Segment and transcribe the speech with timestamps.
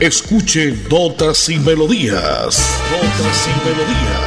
[0.00, 2.80] Escuche Notas y Melodías.
[2.90, 4.20] Notas y Melodías.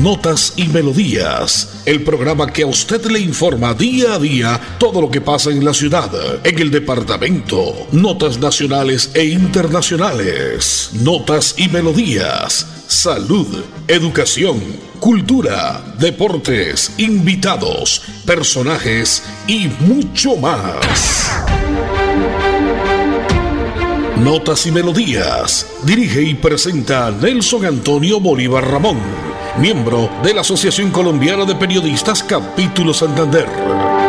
[0.00, 5.10] Notas y Melodías, el programa que a usted le informa día a día todo lo
[5.10, 6.12] que pasa en la ciudad,
[6.44, 14.60] en el departamento, notas nacionales e internacionales, notas y melodías, salud, educación,
[15.02, 21.42] cultura, deportes, invitados, personajes y mucho más.
[24.18, 25.66] Notas y Melodías.
[25.82, 29.00] Dirige y presenta Nelson Antonio Bolívar Ramón,
[29.58, 34.01] miembro de la Asociación Colombiana de Periodistas Capítulo Santander.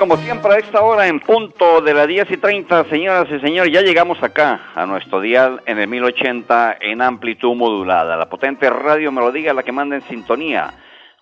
[0.00, 3.70] Como siempre a esta hora en punto de las 10 y 30, señoras y señores,
[3.70, 8.16] ya llegamos acá a nuestro dial en el 1080 en amplitud modulada.
[8.16, 10.72] La potente radio Melodía, la que manda en sintonía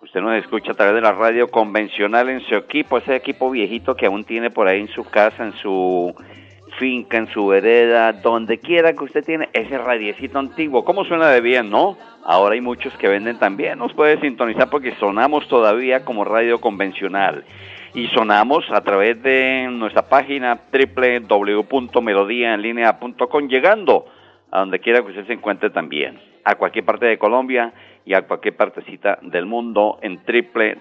[0.01, 3.96] Usted nos escucha a través de la radio convencional en su equipo, ese equipo viejito
[3.96, 6.15] que aún tiene por ahí en su casa, en su
[6.79, 10.85] finca, en su vereda, donde quiera que usted tiene ese radiecito antiguo.
[10.85, 11.98] ¿Cómo suena de bien, no?
[12.24, 13.80] Ahora hay muchos que venden también.
[13.80, 17.45] Nos puede sintonizar porque sonamos todavía como radio convencional.
[17.95, 24.05] Y sonamos a través de nuestra página www.melodiaenlinea.com, llegando
[24.51, 27.73] a donde quiera que usted se encuentre también, a cualquier parte de Colombia
[28.05, 30.21] y a cualquier partecita del mundo en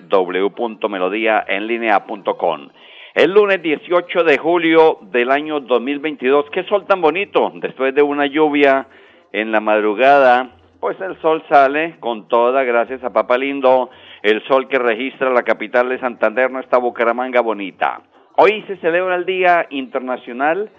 [0.09, 2.69] www.melodiaenlinea.com.
[3.15, 8.27] El lunes 18 de julio del año 2022, qué sol tan bonito, después de una
[8.27, 8.87] lluvia
[9.31, 13.89] en la madrugada, pues el sol sale con toda, gracias a Papa Lindo,
[14.21, 18.01] el sol que registra la capital de Santander, nuestra Bucaramanga bonita.
[18.37, 20.69] Hoy se celebra el Día Internacional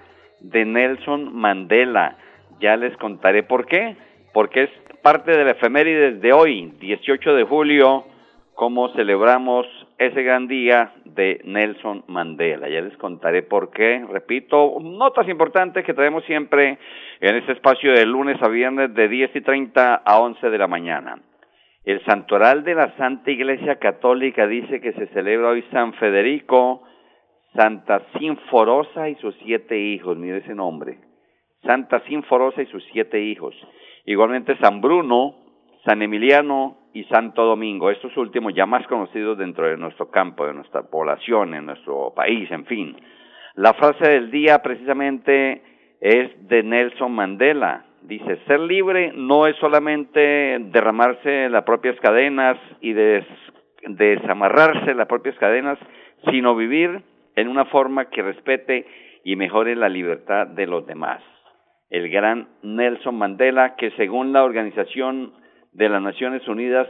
[0.41, 2.17] de Nelson Mandela.
[2.61, 3.97] Ya les contaré por qué,
[4.33, 4.71] porque es
[5.03, 8.05] parte de la efemérides de hoy, 18 de julio,
[8.55, 9.67] cómo celebramos
[9.99, 12.69] ese gran día de Nelson Mandela.
[12.69, 14.05] Ya les contaré por qué.
[14.09, 16.79] Repito, notas importantes que traemos siempre
[17.21, 20.69] en este espacio de lunes a viernes de 10 y 30 a 11 de la
[20.69, 21.21] mañana.
[21.85, 26.85] El santoral de la Santa Iglesia Católica dice que se celebra hoy San Federico,
[27.55, 30.17] Santa Sinforosa y sus siete hijos.
[30.17, 30.99] Mire ese nombre.
[31.65, 33.55] Santa Sinforosa y sus siete hijos.
[34.05, 35.35] Igualmente San Bruno,
[35.85, 40.53] San Emiliano y Santo Domingo, estos últimos ya más conocidos dentro de nuestro campo, de
[40.53, 42.97] nuestra población, en nuestro país, en fin.
[43.55, 45.63] La frase del día precisamente
[46.01, 47.85] es de Nelson Mandela.
[48.03, 52.95] Dice, ser libre no es solamente derramarse las propias cadenas y
[53.85, 55.79] desamarrarse las propias cadenas,
[56.29, 57.05] sino vivir
[57.37, 58.87] en una forma que respete
[59.23, 61.23] y mejore la libertad de los demás
[61.91, 65.33] el gran Nelson Mandela, que según la Organización
[65.79, 66.89] de las Naciones Unidas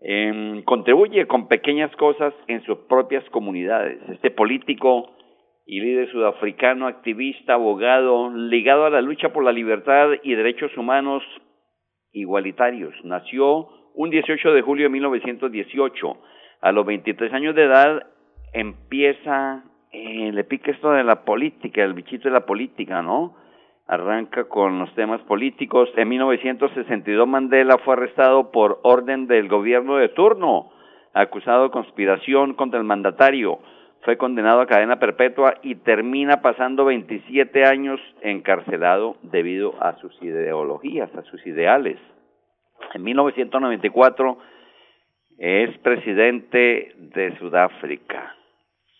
[0.00, 3.98] em, contribuye con pequeñas cosas en sus propias comunidades.
[4.08, 5.10] Este político
[5.66, 11.22] y líder sudafricano, activista, abogado, ligado a la lucha por la libertad y derechos humanos
[12.12, 16.16] igualitarios, nació un 18 de julio de 1918.
[16.62, 18.06] A los 23 años de edad
[18.54, 23.36] empieza, eh, le pica esto de la política, el bichito de la política, ¿no?
[23.88, 25.88] Arranca con los temas políticos.
[25.96, 30.70] En 1962 Mandela fue arrestado por orden del gobierno de turno,
[31.14, 33.58] acusado de conspiración contra el mandatario.
[34.02, 41.12] Fue condenado a cadena perpetua y termina pasando 27 años encarcelado debido a sus ideologías,
[41.16, 41.98] a sus ideales.
[42.94, 44.38] En 1994
[45.38, 48.34] es presidente de Sudáfrica.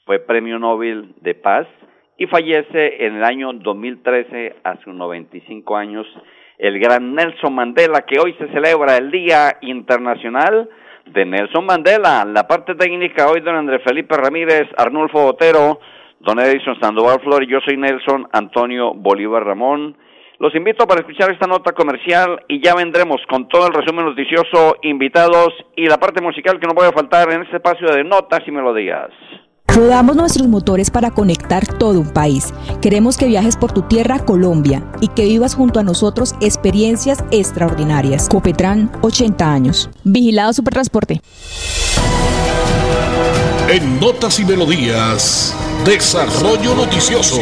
[0.05, 1.69] Fue premio Nobel de Paz
[2.19, 6.07] y fallece en el año 2013 a sus 95 años
[6.59, 10.69] el gran Nelson Mandela, que hoy se celebra el Día Internacional
[11.07, 12.25] de Nelson Mandela.
[12.25, 15.79] La parte técnica hoy don Andrés Felipe Ramírez, Arnulfo Botero,
[16.19, 19.97] don Edison Sandoval Flor y yo soy Nelson Antonio Bolívar Ramón.
[20.41, 24.77] Los invito para escuchar esta nota comercial y ya vendremos con todo el resumen noticioso,
[24.83, 28.51] invitados y la parte musical que no puede faltar en este espacio de notas y
[28.51, 29.11] melodías.
[29.79, 32.53] Rodamos nuestros motores para conectar todo un país.
[32.83, 38.29] Queremos que viajes por tu tierra, Colombia, y que vivas junto a nosotros experiencias extraordinarias.
[38.29, 39.89] Copetran, 80 años.
[40.03, 41.21] Vigilado Supertransporte.
[43.71, 47.39] En Notas y Melodías, Desarrollo Noticioso.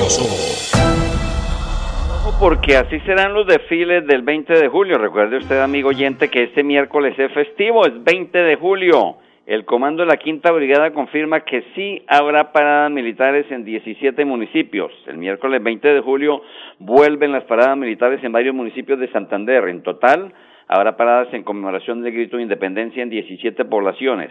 [2.38, 4.98] Porque así serán los desfiles del 20 de julio.
[4.98, 9.16] Recuerde usted, amigo oyente, que este miércoles es festivo, es 20 de julio.
[9.46, 14.90] El comando de la Quinta Brigada confirma que sí habrá paradas militares en 17 municipios.
[15.06, 16.42] El miércoles 20 de julio
[16.80, 19.68] vuelven las paradas militares en varios municipios de Santander.
[19.68, 20.32] En total,
[20.66, 24.30] habrá paradas en conmemoración del grito de independencia en 17 poblaciones.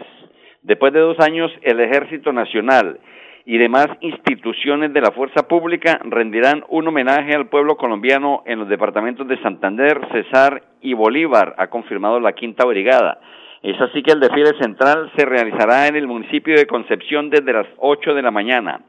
[0.60, 3.00] Después de dos años, el Ejército Nacional
[3.46, 8.68] y demás instituciones de la fuerza pública rendirán un homenaje al pueblo colombiano en los
[8.68, 13.18] departamentos de Santander, Cesar y Bolívar, ha confirmado la Quinta Brigada.
[13.62, 17.66] Es así que el desfile central se realizará en el municipio de Concepción desde las
[17.78, 18.82] 8 de la mañana.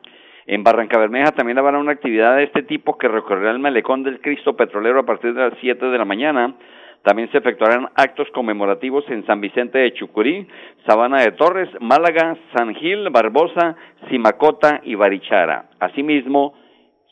[0.46, 4.22] En Barranca Bermeja también habrá una actividad de este tipo que recorrerá el malecón del
[4.22, 6.56] Cristo Petrolero a partir de las 7 de la mañana.
[7.04, 10.48] También se efectuarán actos conmemorativos en San Vicente de Chucurí,
[10.86, 13.76] Sabana de Torres, Málaga, San Gil, Barbosa,
[14.10, 15.70] Simacota y Barichara.
[15.80, 16.54] Asimismo,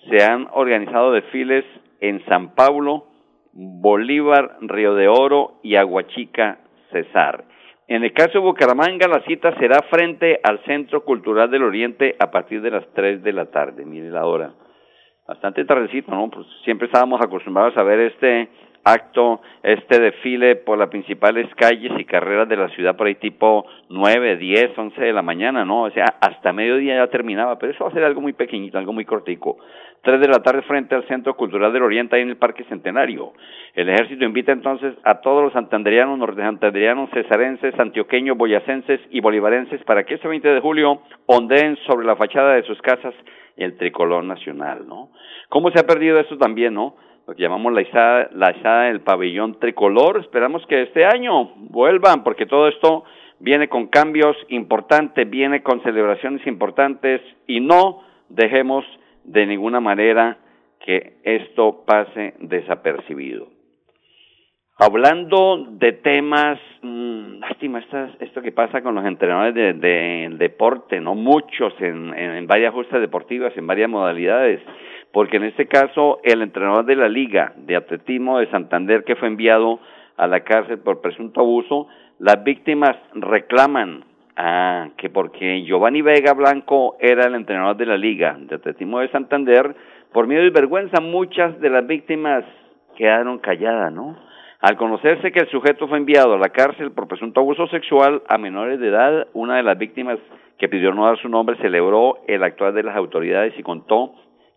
[0.10, 1.66] se han organizado desfiles
[2.02, 3.08] en San Pablo,
[3.54, 6.60] Bolívar, Río de Oro y Aguachica,
[6.96, 7.44] Cesar.
[7.88, 12.32] En el caso de Bucaramanga, la cita será frente al Centro Cultural del Oriente a
[12.32, 13.86] partir de las 3 de la tarde.
[13.86, 14.54] Mire la hora.
[15.28, 16.30] Bastante tardecito, ¿no?
[16.30, 18.50] Pues siempre estábamos acostumbrados a ver este
[18.86, 23.66] acto, este desfile por las principales calles y carreras de la ciudad por ahí tipo
[23.90, 25.84] 9, 10, 11 de la mañana, ¿no?
[25.84, 28.94] O sea, hasta mediodía ya terminaba, pero eso va a ser algo muy pequeñito, algo
[28.94, 29.58] muy cortico.
[30.04, 33.34] 3 de la tarde frente al Centro Cultural del Oriente, ahí en el Parque Centenario.
[33.74, 40.04] El ejército invita entonces a todos los santanderianos, santanderianos, cesarenses, antioqueños, boyacenses y bolivarenses para
[40.04, 43.16] que este 20 de julio ondeen sobre la fachada de sus casas
[43.58, 45.10] el tricolor nacional, ¿no?
[45.50, 46.96] ¿Cómo se ha perdido eso también, no?
[47.28, 50.20] Lo que llamamos la izada, la del pabellón tricolor.
[50.20, 53.04] Esperamos que este año vuelvan, porque todo esto
[53.40, 58.86] viene con cambios importantes, viene con celebraciones importantes y no dejemos
[59.24, 60.38] de ninguna manera
[60.80, 63.48] que esto pase desapercibido.
[64.78, 67.80] Hablando de temas, mmm, lástima
[68.20, 73.00] esto que pasa con los entrenadores del de, deporte, no muchos en, en varias justas
[73.00, 74.62] deportivas, en varias modalidades
[75.16, 79.30] porque en este caso el entrenador de la Liga de Atletismo de Santander que fue
[79.30, 79.80] enviado
[80.18, 81.88] a la cárcel por presunto abuso,
[82.20, 84.04] las víctimas reclaman
[84.36, 89.08] ah, que porque Giovanni Vega Blanco era el entrenador de la Liga de Atletismo de
[89.08, 89.74] Santander,
[90.12, 92.44] por miedo y vergüenza muchas de las víctimas
[92.98, 94.18] quedaron calladas, ¿no?
[94.60, 98.38] Al conocerse que el sujeto fue enviado a la cárcel por presunto abuso sexual a
[98.38, 100.20] menores de edad, una de las víctimas
[100.58, 104.14] que pidió no dar su nombre celebró el actual de las autoridades y contó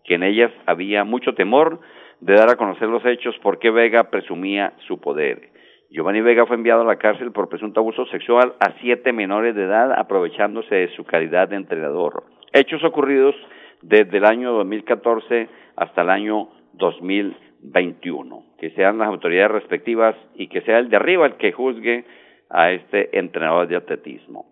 [0.09, 1.79] que en ellas había mucho temor
[2.19, 5.51] de dar a conocer los hechos porque Vega presumía su poder.
[5.91, 9.65] Giovanni Vega fue enviado a la cárcel por presunto abuso sexual a siete menores de
[9.65, 12.23] edad aprovechándose de su calidad de entrenador.
[12.53, 13.35] Hechos ocurridos
[13.83, 18.45] desde el año 2014 hasta el año 2021.
[18.57, 22.03] Que sean las autoridades respectivas y que sea el de arriba el que juzgue
[22.49, 24.47] a este entrenador de atletismo.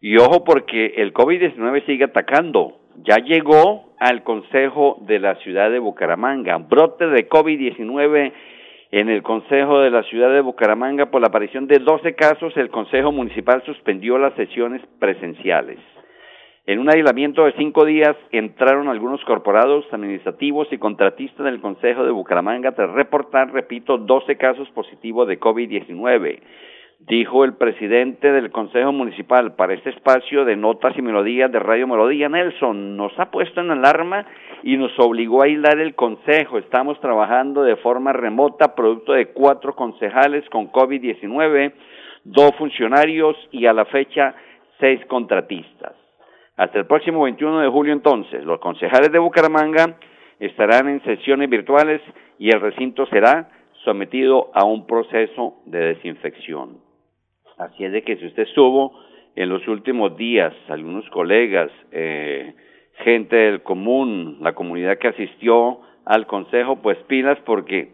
[0.00, 2.80] Y ojo porque el COVID-19 sigue atacando.
[3.04, 6.58] Ya llegó al Consejo de la Ciudad de Bucaramanga.
[6.58, 8.32] Brote de COVID-19
[8.92, 12.70] en el Consejo de la Ciudad de Bucaramanga por la aparición de 12 casos, el
[12.70, 15.78] Consejo Municipal suspendió las sesiones presenciales.
[16.66, 22.10] En un aislamiento de cinco días entraron algunos corporados administrativos y contratistas del Consejo de
[22.10, 26.40] Bucaramanga tras reportar, repito, 12 casos positivos de COVID-19
[27.00, 31.86] dijo el presidente del Consejo Municipal para este espacio de notas y melodías de Radio
[31.86, 34.26] Melodía, Nelson, nos ha puesto en alarma
[34.62, 36.58] y nos obligó a aislar el Consejo.
[36.58, 41.72] Estamos trabajando de forma remota, producto de cuatro concejales con COVID-19,
[42.24, 44.34] dos funcionarios y a la fecha
[44.80, 45.94] seis contratistas.
[46.56, 49.96] Hasta el próximo 21 de julio entonces, los concejales de Bucaramanga
[50.40, 52.00] estarán en sesiones virtuales
[52.38, 53.48] y el recinto será
[53.84, 56.85] sometido a un proceso de desinfección.
[57.58, 58.92] Así es de que si usted estuvo
[59.34, 62.54] en los últimos días, algunos colegas, eh,
[63.04, 67.90] gente del común, la comunidad que asistió al consejo, pues pilas porque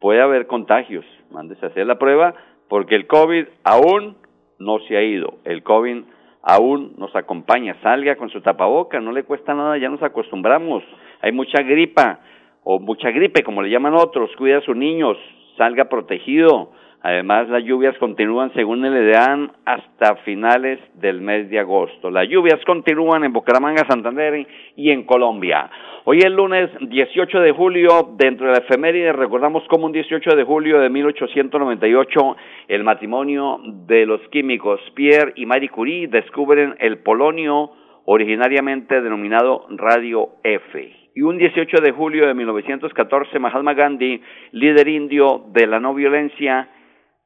[0.00, 1.04] puede haber contagios.
[1.30, 2.34] Mándese a hacer la prueba
[2.68, 4.16] porque el COVID aún
[4.58, 5.38] no se ha ido.
[5.44, 6.04] El COVID
[6.42, 7.76] aún nos acompaña.
[7.82, 10.82] Salga con su tapaboca, no le cuesta nada, ya nos acostumbramos.
[11.20, 12.20] Hay mucha gripa
[12.64, 14.30] o mucha gripe, como le llaman otros.
[14.36, 15.16] Cuida a sus niños,
[15.56, 16.72] salga protegido
[17.08, 22.10] Además, las lluvias continúan, según el EDEAN, hasta finales del mes de agosto.
[22.10, 24.44] Las lluvias continúan en Bucaramanga, Santander
[24.74, 25.70] y en Colombia.
[26.02, 30.42] Hoy es lunes 18 de julio, dentro de la efeméride, recordamos como un 18 de
[30.42, 32.36] julio de 1898,
[32.66, 37.70] el matrimonio de los químicos Pierre y Marie Curie descubren el polonio
[38.06, 40.92] originariamente denominado radio F.
[41.14, 44.20] Y un 18 de julio de 1914, Mahatma Gandhi,
[44.50, 46.68] líder indio de la no violencia,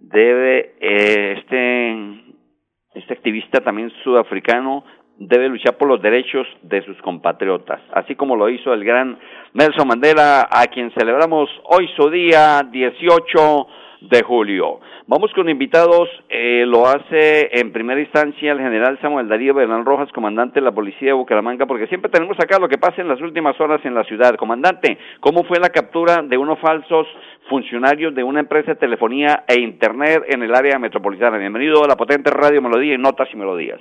[0.00, 2.35] debe eh, este,
[2.95, 4.85] este activista también sudafricano
[5.19, 9.19] debe luchar por los derechos de sus compatriotas, así como lo hizo el gran
[9.52, 13.66] Nelson Mandela, a quien celebramos hoy su día 18
[14.00, 14.80] de julio.
[15.07, 20.11] Vamos con invitados, eh, lo hace en primera instancia el general Samuel Darío Bernal Rojas,
[20.12, 23.21] comandante de la Policía de Bucaramanga, porque siempre tenemos acá lo que pasa en las
[23.21, 24.37] últimas horas en la ciudad.
[24.37, 27.07] Comandante, ¿cómo fue la captura de unos falsos
[27.49, 31.37] funcionarios de una empresa de telefonía e internet en el área metropolitana?
[31.38, 33.80] Bienvenido a la potente radio Melodía y Notas y Melodías.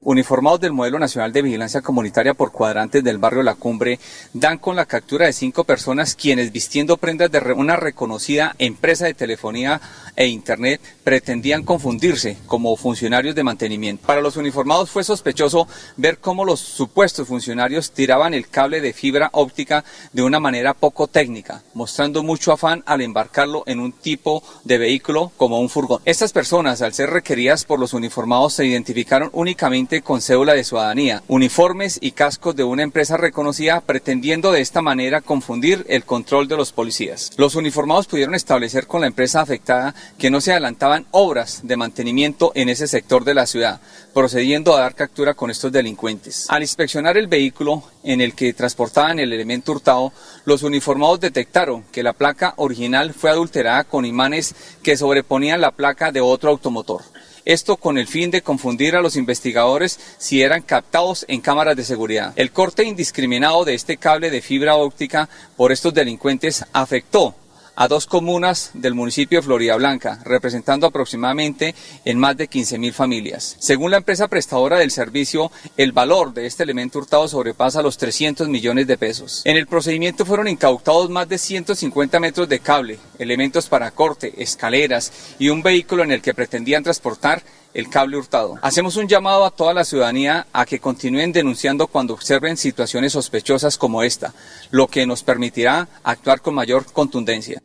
[0.00, 3.98] Uniformados del Modelo Nacional de Vigilancia Comunitaria por cuadrantes del barrio La Cumbre
[4.34, 9.14] dan con la captura de cinco personas quienes vistiendo prendas de una reconocida empresa de
[9.14, 9.80] telefonía
[10.14, 14.06] e internet pretendían confundirse como funcionarios de mantenimiento.
[14.06, 19.30] Para los uniformados fue sospechoso ver cómo los supuestos funcionarios tiraban el cable de fibra
[19.32, 24.78] óptica de una manera poco técnica, mostrando mucho afán al embarcarlo en un tipo de
[24.78, 26.02] vehículo como un furgón.
[26.04, 31.22] Estas personas, al ser requeridas por los uniformados, se identificaron únicamente con cédula de ciudadanía,
[31.28, 36.56] uniformes y cascos de una empresa reconocida, pretendiendo de esta manera confundir el control de
[36.56, 37.30] los policías.
[37.36, 42.50] Los uniformados pudieron establecer con la empresa afectada que no se adelantaban obras de mantenimiento
[42.56, 43.80] en ese sector de la ciudad,
[44.12, 46.46] procediendo a dar captura con estos delincuentes.
[46.48, 50.12] Al inspeccionar el vehículo en el que transportaban el elemento hurtado,
[50.46, 54.52] los uniformados detectaron que la placa original fue adulterada con imanes
[54.82, 57.02] que sobreponían la placa de otro automotor
[57.46, 61.84] esto con el fin de confundir a los investigadores si eran captados en cámaras de
[61.84, 62.34] seguridad.
[62.36, 67.34] El corte indiscriminado de este cable de fibra óptica por estos delincuentes afectó
[67.76, 73.56] a dos comunas del municipio de Florida Blanca, representando aproximadamente en más de 15.000 familias.
[73.58, 78.48] Según la empresa prestadora del servicio, el valor de este elemento hurtado sobrepasa los 300
[78.48, 79.42] millones de pesos.
[79.44, 85.12] En el procedimiento fueron incautados más de 150 metros de cable, elementos para corte, escaleras
[85.38, 87.42] y un vehículo en el que pretendían transportar
[87.76, 88.54] el cable hurtado.
[88.62, 93.76] Hacemos un llamado a toda la ciudadanía a que continúen denunciando cuando observen situaciones sospechosas
[93.76, 94.32] como esta,
[94.70, 97.60] lo que nos permitirá actuar con mayor contundencia.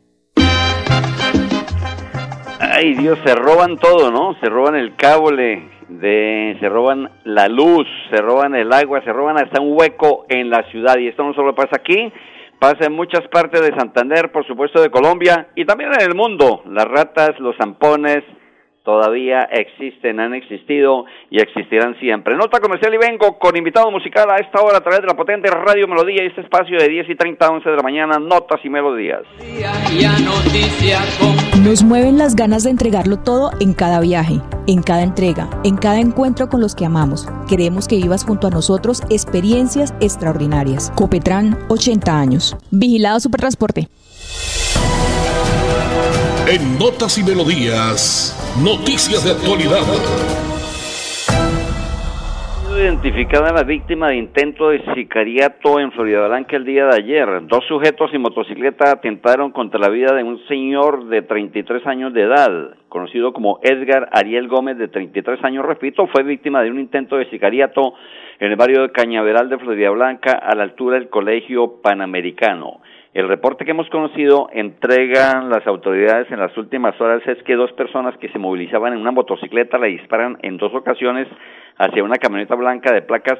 [2.60, 4.38] Ay Dios, se roban todo, ¿no?
[4.40, 9.38] Se roban el cable, de, se roban la luz, se roban el agua, se roban
[9.38, 10.98] hasta un hueco en la ciudad.
[10.98, 12.12] Y esto no solo pasa aquí,
[12.58, 16.62] pasa en muchas partes de Santander, por supuesto de Colombia y también en el mundo.
[16.66, 18.22] Las ratas, los zampones,
[18.84, 22.36] todavía existen, han existido y existirán siempre.
[22.36, 25.50] Nota comercial y vengo con invitado musical a esta hora a través de la potente
[25.50, 28.60] Radio Melodía y este espacio de 10 y 30 a 11 de la mañana, Notas
[28.64, 29.22] y Melodías.
[31.64, 36.00] Nos mueven las ganas de entregarlo todo en cada viaje, en cada entrega, en cada
[36.00, 37.28] encuentro con los que amamos.
[37.48, 40.90] Queremos que vivas junto a nosotros experiencias extraordinarias.
[40.96, 42.56] Copetran, 80 años.
[42.70, 43.88] Vigilado Supertransporte.
[46.48, 49.86] En Notas y Melodías, noticias de actualidad.
[52.76, 57.46] Identificada la víctima de intento de sicariato en Florida Blanca el día de ayer.
[57.46, 62.22] Dos sujetos y motocicleta atentaron contra la vida de un señor de 33 años de
[62.22, 67.18] edad, conocido como Edgar Ariel Gómez, de 33 años, repito, fue víctima de un intento
[67.18, 67.94] de sicariato
[68.40, 72.80] en el barrio de Cañaveral de Florida Blanca, a la altura del Colegio Panamericano.
[73.14, 77.70] El reporte que hemos conocido entregan las autoridades en las últimas horas es que dos
[77.72, 81.28] personas que se movilizaban en una motocicleta le disparan en dos ocasiones
[81.76, 83.38] hacia una camioneta blanca de placas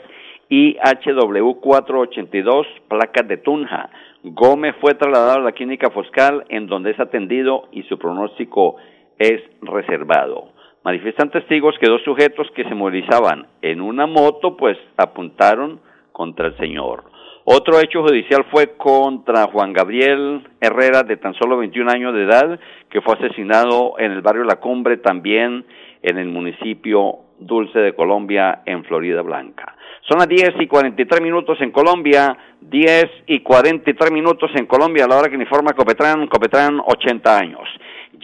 [0.50, 3.88] IHW 482, placas de Tunja.
[4.23, 8.76] Gómez fue trasladado a la clínica Foscal en donde es atendido y su pronóstico
[9.19, 10.50] es reservado.
[10.85, 15.81] Manifiestan testigos que dos sujetos que se movilizaban en una moto pues apuntaron
[16.12, 17.05] contra el señor.
[17.45, 22.61] Otro hecho judicial fue contra Juan Gabriel Herrera, de tan solo 21 años de edad,
[22.89, 25.65] que fue asesinado en el barrio La Cumbre, también
[26.03, 29.75] en el municipio Dulce de Colombia, en Florida Blanca.
[30.09, 35.09] Son las 10 y 43 minutos en Colombia, 10 y 43 minutos en Colombia, a
[35.09, 37.69] la hora que informa Copetrán, Copetrán 80 años.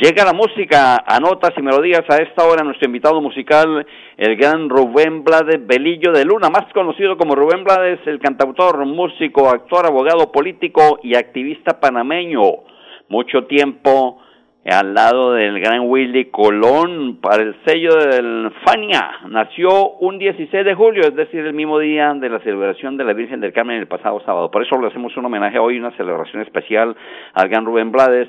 [0.00, 3.84] Llega la música a notas y melodías a esta hora nuestro invitado musical,
[4.16, 9.48] el gran Rubén Blades Belillo de Luna, más conocido como Rubén Blades, el cantautor, músico,
[9.48, 12.42] actor, abogado político y activista panameño.
[13.08, 14.22] Mucho tiempo
[14.64, 19.10] al lado del gran Willy Colón para el sello del Fania.
[19.26, 23.14] Nació un 16 de julio, es decir, el mismo día de la celebración de la
[23.14, 24.48] Virgen del Carmen el pasado sábado.
[24.48, 26.94] Por eso le hacemos un homenaje hoy, una celebración especial
[27.34, 28.28] al gran Rubén Blades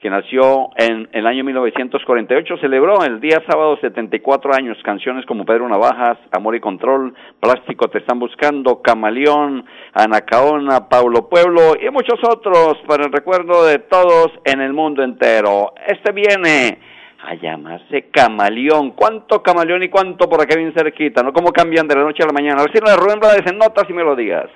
[0.00, 5.68] que nació en, el año 1948, celebró el día sábado 74 años canciones como Pedro
[5.68, 9.64] Navajas, Amor y Control, Plástico Te Están Buscando, Camaleón,
[9.94, 15.72] Anacaona, Paulo Pueblo y muchos otros para el recuerdo de todos en el mundo entero.
[15.86, 16.78] Este viene
[17.20, 18.92] a llamarse Camaleón.
[18.92, 21.22] ¿Cuánto Camaleón y cuánto por acá bien cerquita?
[21.22, 21.32] ¿No?
[21.32, 22.60] ¿Cómo cambian de la noche a la mañana?
[22.60, 24.46] A ver si no de Rubén Blades en notas y melodías.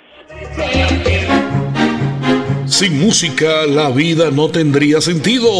[2.73, 5.51] Sin música la vida no tendría sentido.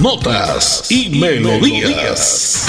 [0.00, 2.68] Notas y, melodías.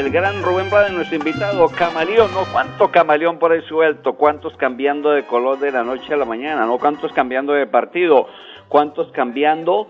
[0.00, 2.44] El gran Rubén Blades, nuestro invitado, camaleón, ¿no?
[2.50, 4.14] ¿Cuánto camaleón por ahí suelto?
[4.14, 6.64] ¿Cuántos cambiando de color de la noche a la mañana?
[6.64, 6.78] ¿No?
[6.78, 8.26] ¿Cuántos cambiando de partido?
[8.68, 9.88] ¿Cuántos cambiando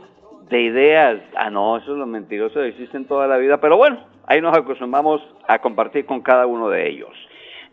[0.49, 1.21] de ideas?
[1.37, 5.23] Ah, no, eso es lo mentiroso, existen toda la vida, pero bueno, ahí nos acostumbramos
[5.47, 7.11] a compartir con cada uno de ellos.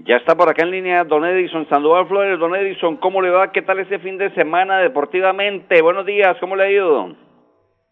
[0.06, 2.38] Ya está por acá en línea Don Edison Sandoval Flores.
[2.38, 3.52] Don Edison, ¿cómo le va?
[3.52, 5.82] ¿Qué tal ese fin de semana deportivamente?
[5.82, 7.27] Buenos días, ¿cómo le ha ido?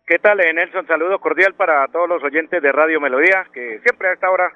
[0.07, 0.85] ¿Qué tal, eh, Nelson?
[0.85, 4.53] Saludo cordial para todos los oyentes de Radio Melodía, que siempre a esta hora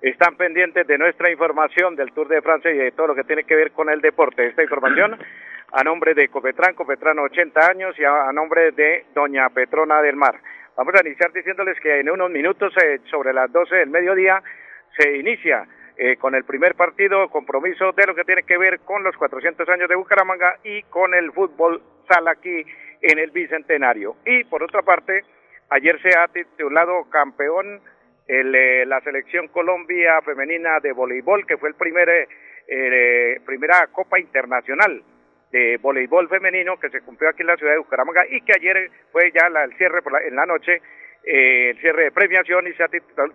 [0.00, 3.42] están pendientes de nuestra información del Tour de Francia y de todo lo que tiene
[3.42, 4.46] que ver con el deporte.
[4.46, 5.18] Esta información
[5.72, 10.36] a nombre de Copetran, Copetran 80 años y a, nombre de Doña Petrona del Mar.
[10.76, 14.40] Vamos a iniciar diciéndoles que en unos minutos, eh, sobre las 12 del mediodía,
[14.96, 19.02] se inicia eh, con el primer partido, compromiso de lo que tiene que ver con
[19.02, 22.64] los 400 años de Bucaramanga y con el fútbol sala aquí
[23.02, 24.16] en el Bicentenario.
[24.24, 25.24] Y por otra parte,
[25.70, 27.80] ayer se ha titulado campeón
[28.28, 32.28] el, eh, la selección Colombia femenina de voleibol, que fue el primer, eh,
[32.68, 35.02] eh, primera Copa Internacional
[35.50, 38.90] de voleibol femenino que se cumplió aquí en la ciudad de Bucaramanga y que ayer
[39.10, 40.80] fue ya la, el cierre en la noche,
[41.24, 42.88] el cierre de premiación y se ha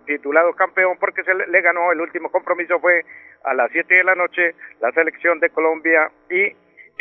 [0.04, 3.04] titulado campeón porque se le, ganó el último compromiso fue
[3.44, 6.52] a las 7 de la noche la selección de Colombia y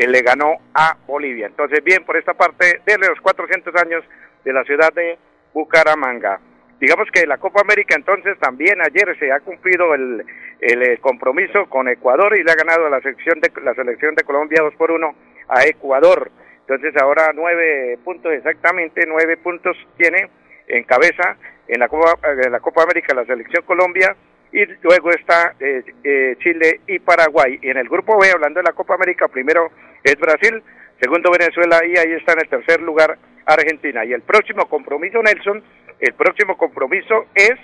[0.05, 1.47] le ganó a Bolivia.
[1.47, 4.03] Entonces, bien, por esta parte de los 400 años
[4.45, 5.17] de la ciudad de
[5.53, 6.39] Bucaramanga.
[6.79, 10.23] Digamos que la Copa América entonces también ayer se ha cumplido el,
[10.61, 14.61] el, compromiso con Ecuador y le ha ganado la selección de la selección de Colombia
[14.61, 15.15] 2 por 1
[15.49, 16.29] a Ecuador.
[16.59, 20.29] Entonces ahora nueve puntos exactamente, nueve puntos tiene
[20.67, 24.15] en cabeza en la Copa, en la Copa América la selección Colombia
[24.51, 27.59] y luego está eh, eh, Chile y Paraguay.
[27.61, 29.71] Y en el grupo B, hablando de la Copa América, primero
[30.03, 30.61] es Brasil,
[30.99, 34.05] segundo Venezuela y ahí está en el tercer lugar Argentina.
[34.05, 35.63] Y el próximo compromiso, Nelson,
[35.99, 37.55] el próximo compromiso es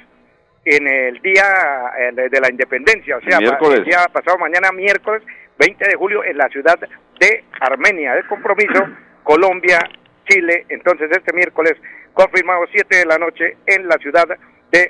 [0.65, 1.43] en el día
[2.13, 5.21] de la independencia, o sea, el día pasado mañana, miércoles
[5.59, 6.79] 20 de julio, en la ciudad
[7.19, 8.15] de Armenia.
[8.15, 8.85] El compromiso
[9.23, 9.79] Colombia,
[10.27, 10.65] Chile.
[10.69, 11.73] Entonces, este miércoles,
[12.13, 14.37] confirmado 7 de la noche en la ciudad de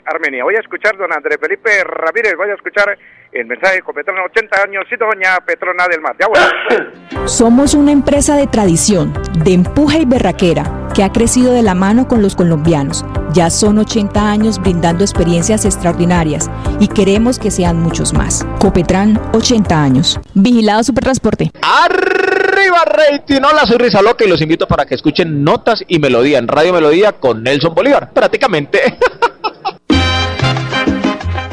[0.06, 0.44] Armenia.
[0.44, 2.98] Voy a escuchar, don Andrés Felipe Ramírez, voy a escuchar
[3.32, 6.16] el mensaje de Copetrona 80 años y doña Petrona del Mar.
[6.20, 6.28] Ya
[7.28, 12.08] Somos una empresa de tradición, de empuje y berraquera, que ha crecido de la mano
[12.08, 13.04] con los colombianos.
[13.34, 18.46] Ya son 80 años brindando experiencias extraordinarias y queremos que sean muchos más.
[18.60, 20.20] Copetran, 80 años.
[20.36, 21.52] Vigilado Supertransporte.
[21.62, 26.48] Arriba rating, hola soy Rizaloca y los invito para que escuchen Notas y Melodía en
[26.48, 28.80] Radio Melodía con Nelson Bolívar, prácticamente.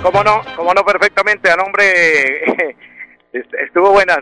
[0.03, 1.83] Cómo no, cómo no perfectamente a nombre
[3.33, 4.17] estuvo buena,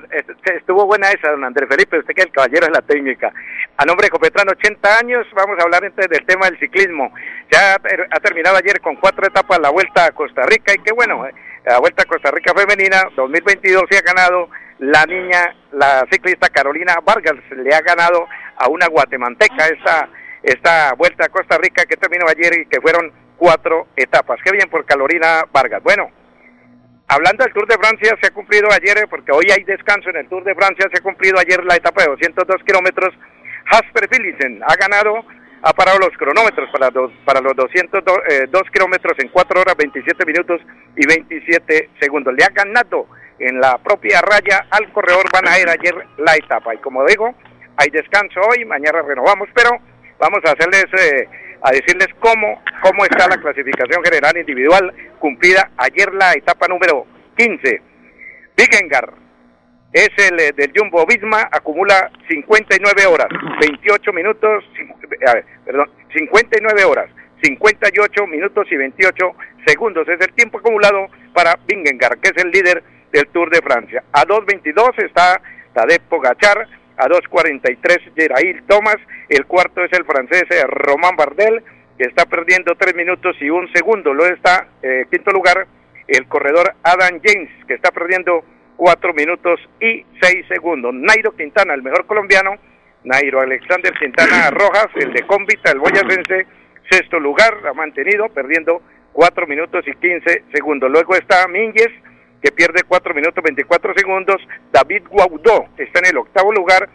[0.56, 3.32] estuvo buena esa, don Andrés Felipe, usted que es el caballero de la técnica.
[3.76, 7.12] A nombre de Copetrán, 80 años, vamos a hablar entonces del tema del ciclismo.
[7.52, 11.24] Ya ha terminado ayer con cuatro etapas la Vuelta a Costa Rica y qué bueno,
[11.26, 11.32] eh,
[11.64, 14.48] la Vuelta a Costa Rica Femenina 2022 se ha ganado
[14.80, 20.08] la niña, la ciclista Carolina Vargas, le ha ganado a una guatemalteca esta,
[20.42, 24.38] esta Vuelta a Costa Rica que terminó ayer y que fueron cuatro etapas.
[24.44, 25.82] Qué bien por Carolina Vargas.
[25.82, 26.10] Bueno,
[27.06, 30.28] hablando del Tour de Francia, se ha cumplido ayer, porque hoy hay descanso en el
[30.28, 33.14] Tour de Francia, se ha cumplido ayer la etapa de 202 kilómetros.
[33.64, 35.24] Jasper Philipsen ha ganado,
[35.62, 40.26] ha parado los cronómetros para, los, para los 202 eh, kilómetros en 4 horas 27
[40.26, 40.60] minutos
[40.96, 42.34] y 27 segundos.
[42.34, 43.06] Le ha ganado
[43.38, 46.74] en la propia raya al corredor Van Aer ayer la etapa.
[46.74, 47.34] Y como digo,
[47.76, 49.70] hay descanso hoy, mañana renovamos, pero
[50.18, 50.86] vamos a hacerles...
[50.98, 51.28] Eh,
[51.62, 57.82] a decirles cómo, cómo está la clasificación general individual cumplida ayer la etapa número 15.
[58.56, 59.12] Vigengar
[59.92, 63.28] es el eh, del Jumbo Visma, acumula 59 horas,
[63.60, 64.64] 28 minutos,
[65.26, 67.10] a ver, perdón, 59 horas,
[67.42, 69.32] 58 minutos y 28
[69.66, 70.06] segundos.
[70.08, 74.04] Es el tiempo acumulado para Vingegaard, que es el líder del Tour de Francia.
[74.12, 75.40] A 2.22 está
[75.72, 76.68] Tadej Pogachar,
[76.98, 78.96] a 2.43 Gerail Thomas,
[79.28, 81.62] el cuarto es el francés eh, Román Bardel,
[81.96, 85.66] que está perdiendo tres minutos y un segundo, luego está eh, quinto lugar
[86.06, 88.42] el corredor Adam James, que está perdiendo
[88.76, 90.94] cuatro minutos y seis segundos.
[90.94, 92.56] Nairo Quintana, el mejor colombiano,
[93.04, 96.46] Nairo Alexander Quintana Rojas, el de Convita, el boyacense,
[96.90, 98.82] sexto lugar, ha mantenido, perdiendo
[99.12, 100.90] cuatro minutos y quince segundos.
[100.90, 101.88] Luego está Mínguez,
[102.42, 104.36] que pierde 4 minutos 24 segundos.
[104.72, 106.88] David Guaudó está en el octavo lugar,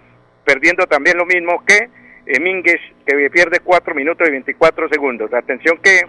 [0.46, 1.90] perdiendo también lo mismo que
[2.40, 5.34] Mínguez, que pierde 4 minutos y 24 segundos.
[5.34, 6.02] Atención que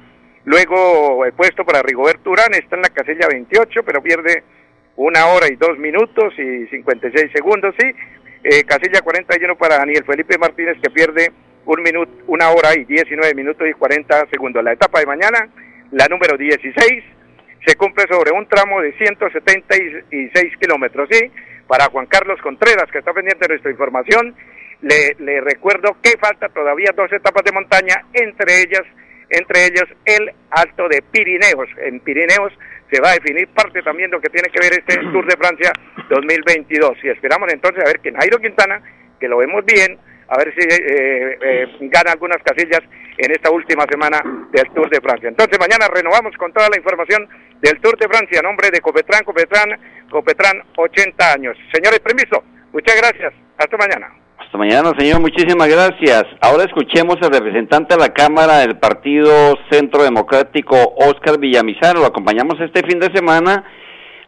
[0.45, 4.45] luego el puesto para Rigoberto Urán está en la casilla 28, pero pierde
[4.97, 7.75] una hora y dos minutos y 56 segundos.
[7.79, 7.91] Sí,
[8.45, 11.33] eh, casilla 41 para Daniel Felipe Martínez, que pierde
[11.67, 14.63] un minuto, una hora y 19 minutos y 40 segundos.
[14.63, 15.49] La etapa de mañana,
[15.91, 17.14] la número 16
[17.67, 21.09] se cumple sobre un tramo de 176 kilómetros.
[21.11, 21.31] ¿sí?
[21.67, 24.35] Para Juan Carlos Contreras, que está pendiente de nuestra información,
[24.83, 28.83] le, le, recuerdo que falta todavía dos etapas de montaña, entre ellas,
[29.31, 31.69] entre ellas el Alto de Pirineos.
[31.79, 32.53] En Pirineos
[32.91, 35.37] se va a definir parte también de lo que tiene que ver este Tour de
[35.37, 35.73] Francia
[36.11, 36.99] 2022.
[37.03, 38.83] Y esperamos entonces a ver que Nairo Quintana,
[39.19, 42.81] que lo vemos bien, a ver si eh, eh, gana algunas casillas
[43.17, 44.21] en esta última semana
[44.53, 45.29] del Tour de Francia.
[45.29, 47.29] Entonces mañana renovamos con toda la información
[47.61, 49.79] del Tour de Francia, nombre de Copetran, Copetran,
[50.11, 51.57] Copetran 80 años.
[51.73, 54.13] Señores, permiso, muchas gracias, hasta mañana.
[54.39, 56.25] Hasta mañana, señor, muchísimas gracias.
[56.41, 62.61] Ahora escuchemos al representante de la Cámara del Partido Centro Democrático, Oscar Villamizar, lo acompañamos
[62.61, 63.65] este fin de semana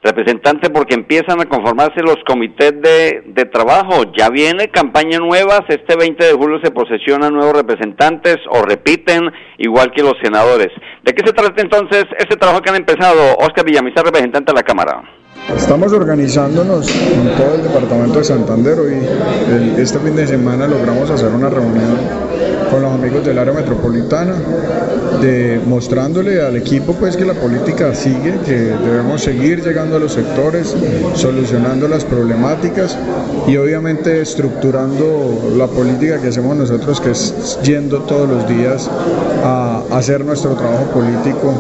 [0.07, 4.05] representante porque empiezan a conformarse los comités de, trabajo.
[4.17, 9.93] Ya viene campaña nuevas, este 20 de julio se posesionan nuevos representantes o repiten igual
[9.93, 10.69] que los senadores.
[11.05, 13.37] ¿De qué se trata entonces este trabajo que han empezado?
[13.39, 15.03] Oscar Villamizar, representante de la Cámara.
[15.57, 18.79] Estamos organizándonos con todo el departamento de Santander.
[19.77, 21.97] y este fin de semana logramos hacer una reunión
[22.71, 24.35] con los amigos del área metropolitana,
[25.21, 30.13] de, mostrándole al equipo pues que la política sigue, que debemos seguir llegando a los
[30.13, 30.75] sectores,
[31.15, 32.99] solucionando las problemáticas
[33.47, 38.91] y obviamente estructurando la política que hacemos nosotros, que es yendo todos los días
[39.45, 41.55] a hacer nuestro trabajo político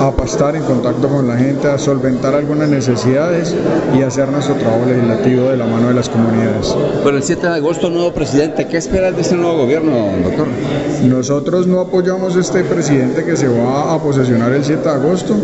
[0.00, 3.54] a estar en contacto con la gente, a solventar algunas necesidades
[3.94, 6.74] y hacer nuestro trabajo legislativo de la mano de las comunidades.
[7.04, 9.92] Pero el 7 de agosto, nuevo presidente, ¿qué esperas de este nuevo gobierno,
[10.24, 10.48] doctor?
[11.02, 15.36] Nosotros no apoyamos este presidente que se va a posesionar el 7 de agosto,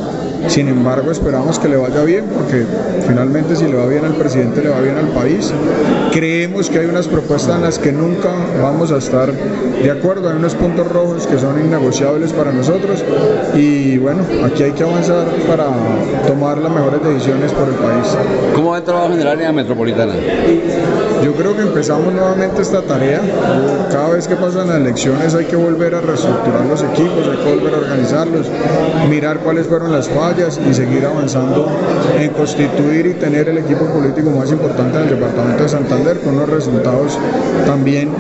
[0.48, 2.64] sin embargo esperamos que le vaya bien, porque
[3.06, 5.52] finalmente si le va bien al presidente, le va bien al país.
[6.12, 8.30] Creemos que hay unas propuestas en las que nunca
[8.62, 9.32] vamos a estar
[9.82, 13.04] de acuerdo, hay unos puntos rojos que son innegociables para nosotros
[13.54, 15.66] y bueno, aquí hay que avanzar para
[16.26, 18.16] tomar las mejores decisiones por el país.
[18.54, 20.14] ¿Cómo va el trabajo en el área metropolitana?
[21.22, 23.20] Yo creo que empezamos nuevamente esta tarea.
[23.90, 27.54] Cada vez que pasan las elecciones hay que volver a reestructurar los equipos, hay que
[27.54, 28.46] volver a organizarlos,
[29.08, 31.66] mirar cuáles fueron las fallas y seguir avanzando
[32.18, 36.50] en constituir y tener el equipo político más importante del departamento de Santander con unos
[36.50, 37.18] resultados
[37.64, 38.12] también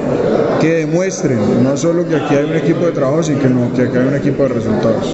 [0.58, 4.06] que demuestren no solo que aquí hay un equipo de trabajo, sino que aquí hay
[4.06, 5.12] un equipo de resultados.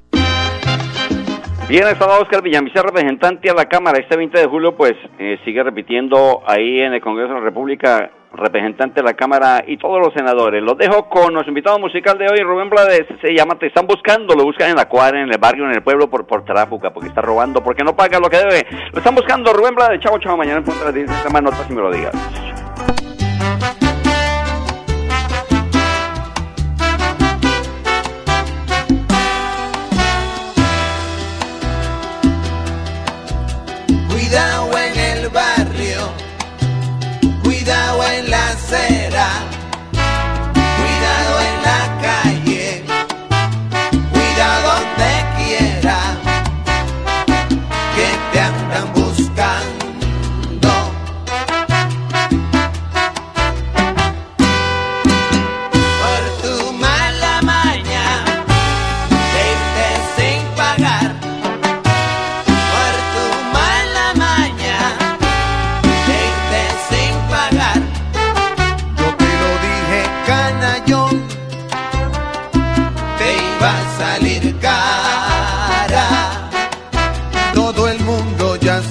[1.69, 3.99] Bien, estaba Oscar Villamizar, representante a la Cámara.
[3.99, 8.11] Este 20 de julio, pues, eh, sigue repitiendo ahí en el Congreso de la República,
[8.35, 10.62] representante de la Cámara y todos los senadores.
[10.62, 13.07] Los dejo con nuestro invitado musical de hoy, Rubén Blades.
[13.21, 15.83] Se llama Te están buscando, lo buscan en la cuadra, en el barrio, en el
[15.83, 18.66] pueblo, por, por tráfuga, porque está robando, porque no paga lo que debe.
[18.92, 20.01] Lo están buscando, Rubén Blades.
[20.01, 21.75] Chao, chao, mañana en punto de las 10 más notas y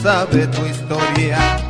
[0.04, 0.48] me
[0.90, 1.62] lo digas.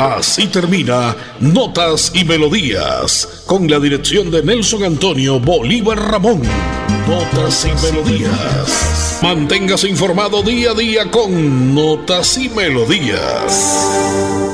[0.00, 6.40] Así termina Notas y Melodías, con la dirección de Nelson Antonio Bolívar Ramón.
[7.06, 9.18] Notas y Melodías.
[9.20, 14.49] Manténgase informado día a día con Notas y Melodías.